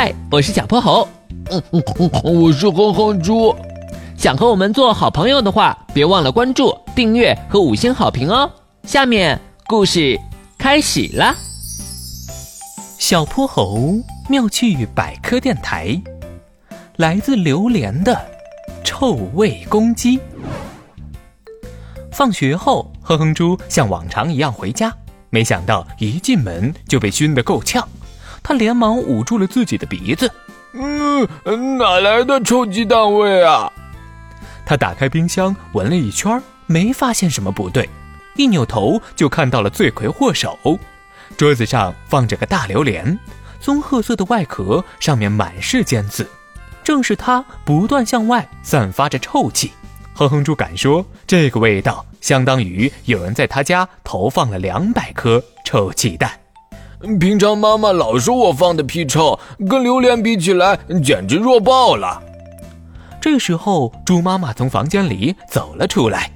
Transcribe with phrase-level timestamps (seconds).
[0.00, 1.08] 嗨，我是小泼猴。
[1.50, 3.52] 嗯嗯嗯，我是哼哼猪。
[4.16, 8.48] 想和我们做好朋友的话，别忘了关注、订阅和五星好评哦。
[8.84, 10.16] 下面故事
[10.56, 11.34] 开始了。
[12.96, 13.92] 小泼猴
[14.28, 16.00] 妙趣百科电台，
[16.98, 18.16] 来自榴莲的
[18.84, 20.20] 臭味攻击。
[22.12, 24.94] 放学后，哼哼猪像往常一样回家，
[25.30, 27.84] 没想到一进门就被熏得够呛。
[28.48, 30.32] 他连忙捂住了自己的鼻子。
[30.72, 33.70] 嗯，哪来的臭鸡蛋味啊？
[34.64, 37.86] 他打开冰箱闻了一圈，没发现什么不对。
[38.36, 40.58] 一扭头就看到了罪魁祸首，
[41.36, 43.18] 桌子上放着个大榴莲，
[43.60, 46.26] 棕褐色的外壳上面满是尖刺，
[46.82, 49.72] 正是它不断向外散发着臭气。
[50.14, 56.30] 哼哼猪敢说，这个味道相当于有人在他家投放了两百颗臭气弹。
[57.20, 62.20] 平常妈妈老说我放的屁臭，跟榴莲比起来简直弱爆了。
[63.20, 66.30] 这时候，猪妈妈从房间里走了出来。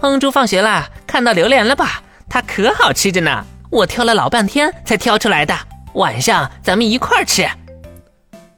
[0.00, 2.02] 哼猪放学了，看到榴莲了吧？
[2.28, 5.54] 它可好吃着呢，我挑了老半天才挑出来的。
[5.94, 7.42] 晚上咱们一块儿吃。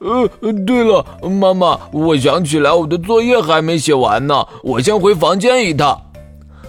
[0.00, 0.28] 呃，
[0.66, 6.10] 对了，妈妈，我想起来我的作业还没写完呢，我先回房间一趟。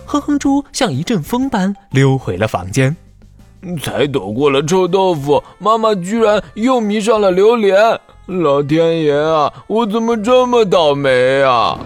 [0.05, 2.95] 哼哼猪像一阵风般溜回了房间。
[3.81, 7.99] 才躲过了臭豆腐，妈妈居然又迷上了榴莲！
[8.25, 11.77] 老天爷啊，我怎么这么倒霉啊？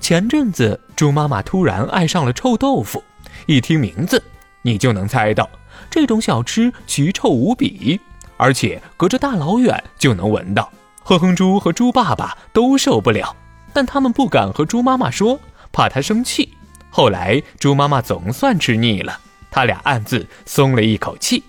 [0.00, 3.02] 前阵子猪妈妈突然爱上了臭豆腐，
[3.46, 4.22] 一听名字，
[4.62, 5.48] 你就能猜到，
[5.90, 8.00] 这种小吃奇臭无比，
[8.36, 10.70] 而且隔着大老远就能闻到。
[11.02, 13.34] 哼哼猪和猪爸爸都受不了，
[13.72, 15.38] 但他们不敢和猪妈妈说，
[15.72, 16.52] 怕她生气。
[16.90, 19.18] 后来猪妈妈总算吃腻了。
[19.50, 21.42] 他俩暗自松了一口气，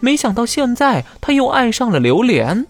[0.00, 2.66] 没想到现在他又爱上了榴莲。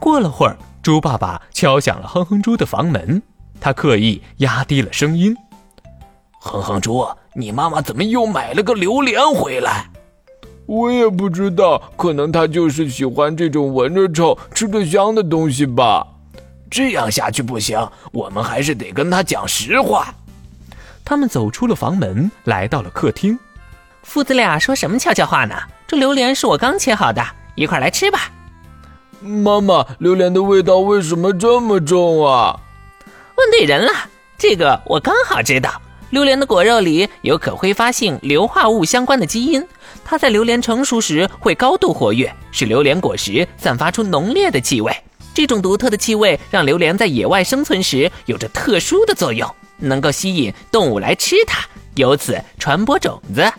[0.00, 3.22] 过了会儿，猪爸爸敲响了哼哼猪的房门，
[3.60, 5.36] 他刻意压低了声音
[6.38, 9.90] ：“哼哼猪，你妈妈怎么又买了个榴莲回来
[10.66, 16.06] ？”“我也不知道，可能她就是喜欢这种闻着臭、吃着香的东西吧。
[16.70, 20.14] ”“这样下去不行，我们还是得跟他讲实话。”
[21.04, 23.38] 他们走出了房门，来到了客厅。
[24.06, 25.56] 父子俩说什么悄悄话呢？
[25.84, 27.22] 这榴莲是我刚切好的，
[27.56, 28.30] 一块来吃吧。
[29.20, 32.56] 妈妈，榴莲的味道为什么这么重啊？
[33.36, 33.90] 问对人了，
[34.38, 35.82] 这个我刚好知道。
[36.10, 39.62] 榴莲的果肉里有可挥发性硫化物相关的基因，
[40.04, 44.96] 它在榴莲成熟时会高度活跃，使榴莲果实散发出浓烈的气味。
[45.34, 51.66] 这种独特的气味让榴莲在野外生存时有着特殊的作用，能够吸引动物来吃它，
[51.96, 53.52] 由此传播种子。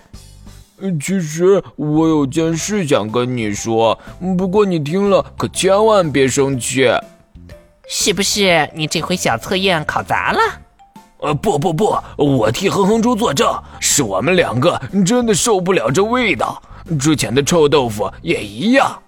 [1.00, 3.98] 其实我有件事想跟你说，
[4.38, 6.88] 不过你听了可千万别生气。
[7.88, 10.40] 是不是你这回小测验考砸了？
[11.20, 16.62] 呃，不不不，我替哼哼猪作证，是我们两个真的受不了这味道。
[17.00, 19.02] 之前的臭豆腐也一样。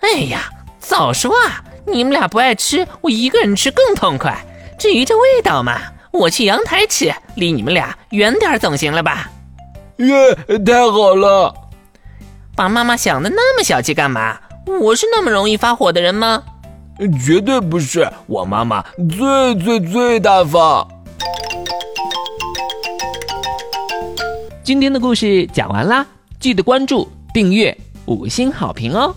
[0.00, 1.62] 哎呀，早说啊！
[1.86, 4.44] 你们俩不爱吃，我一个人吃更痛快。
[4.78, 5.80] 至于这味道嘛，
[6.10, 9.30] 我去阳台吃，离你们俩远点总行了吧？
[9.98, 10.34] 耶，
[10.64, 11.54] 太好了！
[12.56, 14.38] 把妈妈想的那么小气干嘛？
[14.80, 16.42] 我是那么容易发火的人吗？
[17.24, 20.88] 绝对不是，我妈妈最最最大方。
[24.62, 26.06] 今天的故事讲完啦，
[26.40, 27.76] 记得关注、订阅、
[28.06, 29.14] 五星好评哦！